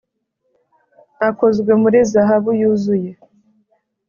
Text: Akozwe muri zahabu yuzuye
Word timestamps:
Akozwe 1.29 1.71
muri 1.81 1.97
zahabu 2.11 2.51
yuzuye 2.59 3.11